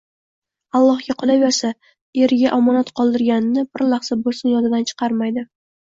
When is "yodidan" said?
4.59-4.93